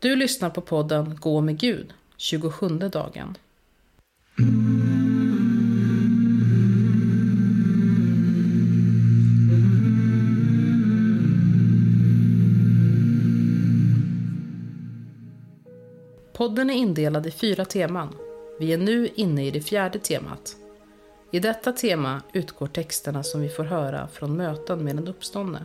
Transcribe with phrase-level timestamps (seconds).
[0.00, 3.36] Du lyssnar på podden Gå med Gud, 27 dagen.
[16.32, 18.14] Podden är indelad i fyra teman.
[18.60, 20.56] Vi är nu inne i det fjärde temat.
[21.32, 25.64] I detta tema utgår texterna som vi får höra från möten med den uppståndne.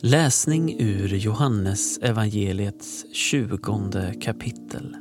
[0.00, 4.96] Läsning ur Johannes evangeliets tjugonde kapitel.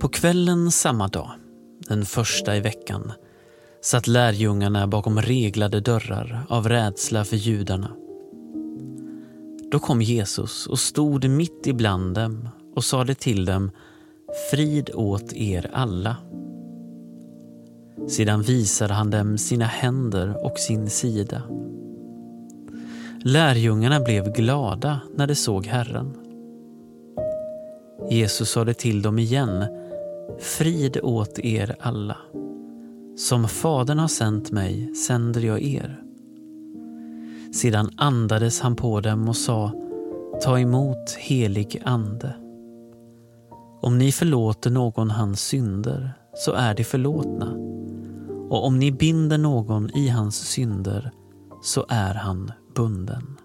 [0.00, 1.30] På kvällen samma dag,
[1.88, 3.12] den första i veckan,
[3.80, 7.90] satt lärjungarna bakom reglade dörrar av rädsla för judarna.
[9.70, 13.70] Då kom Jesus och stod mitt ibland dem och sade till dem
[14.50, 16.16] Frid åt er alla.
[18.08, 21.42] Sedan visade han dem sina händer och sin sida.
[23.24, 26.16] Lärjungarna blev glada när de såg Herren.
[28.10, 29.64] Jesus sade till dem igen,
[30.38, 32.16] Frid åt er alla.
[33.16, 36.02] Som Fadern har sänt mig sänder jag er.
[37.54, 39.72] Sedan andades han på dem och sa,
[40.42, 42.34] Ta emot helig ande.
[43.80, 47.52] Om ni förlåter någon hans synder så är de förlåtna.
[48.50, 51.10] Och om ni binder någon i hans synder
[51.62, 53.41] så är han bunden.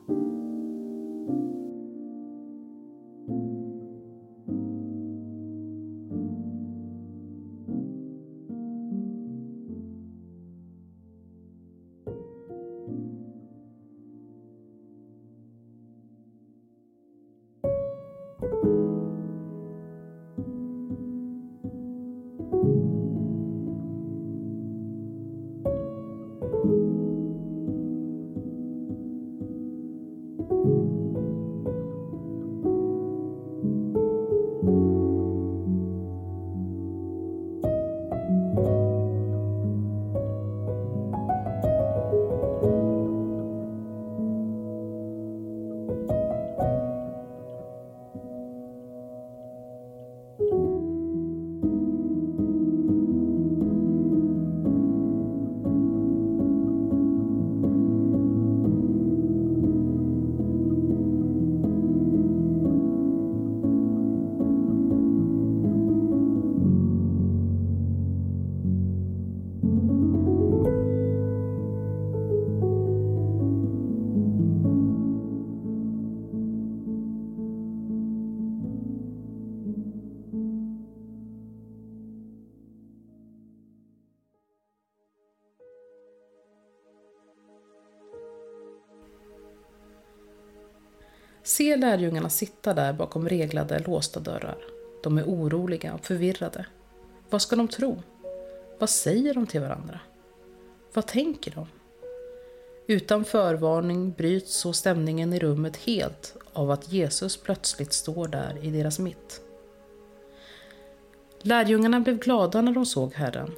[91.47, 94.57] Se lärjungarna sitta där bakom reglade, låsta dörrar.
[95.03, 96.65] De är oroliga och förvirrade.
[97.29, 98.01] Vad ska de tro?
[98.79, 99.99] Vad säger de till varandra?
[100.93, 101.67] Vad tänker de?
[102.87, 108.69] Utan förvarning bryts så stämningen i rummet helt av att Jesus plötsligt står där i
[108.71, 109.41] deras mitt.
[111.41, 113.51] Lärjungarna blev glada när de såg Herren.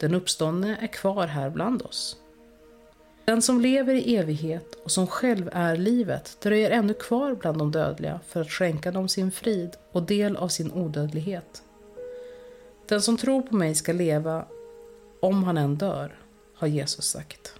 [0.00, 2.21] Den uppståndne är kvar här bland oss.
[3.24, 7.70] Den som lever i evighet och som själv är livet dröjer ännu kvar bland de
[7.70, 11.62] dödliga för att skänka dem sin frid och del av sin odödlighet.
[12.88, 14.44] Den som tror på mig ska leva
[15.20, 16.18] om han än dör,
[16.54, 17.54] har Jesus sagt.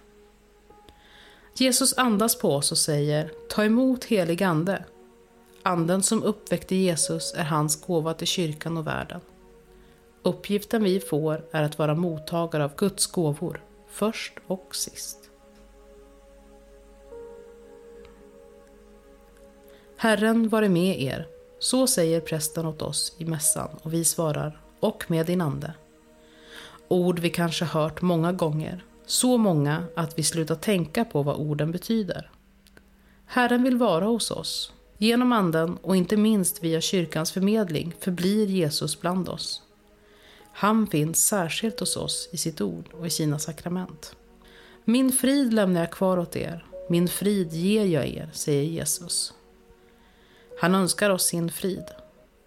[1.57, 4.85] Jesus andas på oss och säger Ta emot helig ande.
[5.63, 9.21] Anden som uppväckte Jesus är hans gåva till kyrkan och världen.
[10.23, 15.22] Uppgiften vi får är att vara mottagare av Guds gåvor först och sist.
[20.03, 21.27] Herren vare med er,
[21.59, 25.73] så säger prästen åt oss i mässan och vi svarar, och med din ande.
[26.87, 31.71] Ord vi kanske hört många gånger, så många att vi slutar tänka på vad orden
[31.71, 32.31] betyder.
[33.25, 34.73] Herren vill vara hos oss.
[34.97, 39.61] Genom anden och inte minst via kyrkans förmedling förblir Jesus bland oss.
[40.53, 44.15] Han finns särskilt hos oss i sitt ord och i sina sakrament.
[44.85, 49.33] Min frid lämnar jag kvar åt er, min frid ger jag er, säger Jesus.
[50.63, 51.83] Han önskar oss sin frid.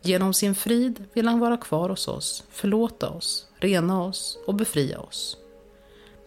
[0.02, 5.00] Genom sin frid vill han vara kvar hos oss, förlåta oss, rena oss och befria
[5.00, 5.36] oss.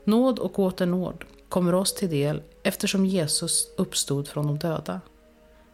[0.03, 5.01] Nåd och åter nåd kommer oss till del eftersom Jesus uppstod från de döda.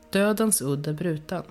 [0.09, 1.44] Dödens udd är bruten.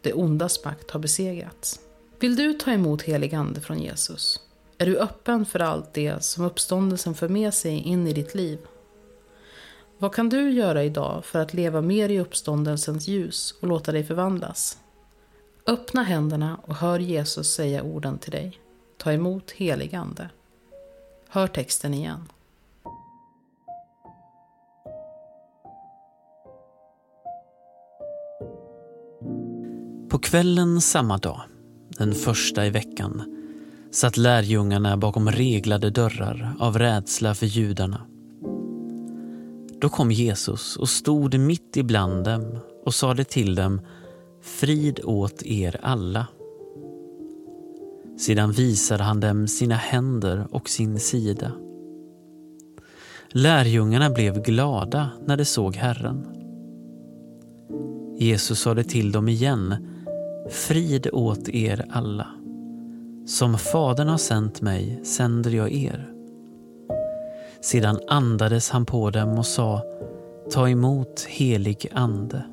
[0.00, 1.80] Det ondas makt har besegrats.
[2.18, 4.40] Vill du ta emot helig ande från Jesus?
[4.78, 8.58] Är du öppen för allt det som uppståndelsen för med sig in i ditt liv?
[10.00, 14.04] Vad kan du göra idag för att leva mer i uppståndelsens ljus och låta dig
[14.04, 14.78] förvandlas?
[15.66, 18.58] Öppna händerna och hör Jesus säga orden till dig.
[18.96, 20.30] Ta emot helig ande.
[21.28, 22.28] Hör texten igen.
[30.10, 31.40] På kvällen samma dag,
[31.88, 33.36] den första i veckan,
[33.90, 38.09] satt lärjungarna bakom reglade dörrar av rädsla för judarna.
[39.80, 43.80] Då kom Jesus och stod mitt ibland dem och sade till dem
[44.42, 46.26] Frid åt er alla.
[48.18, 51.52] Sedan visade han dem sina händer och sin sida.
[53.28, 56.26] Lärjungarna blev glada när de såg Herren.
[58.18, 59.74] Jesus sade till dem igen
[60.50, 62.26] Frid åt er alla.
[63.26, 66.19] Som Fadern har sänt mig sänder jag er.
[67.62, 69.82] Sedan andades han på dem och sa
[70.50, 72.44] Ta emot helig ande.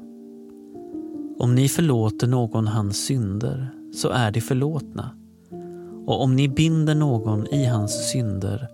[1.39, 5.09] Om ni förlåter någon hans synder så är de förlåtna.
[6.06, 8.68] Och om ni binder någon i hans synder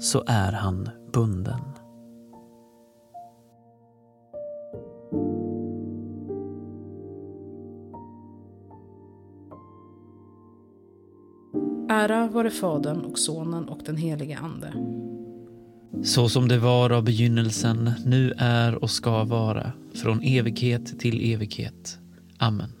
[0.00, 1.60] så är han bunden.
[11.90, 14.72] Ära vare Fadern och Sonen och den helige Ande.
[16.08, 21.98] Så som det var av begynnelsen, nu är och ska vara, från evighet till evighet.
[22.38, 22.72] Amen.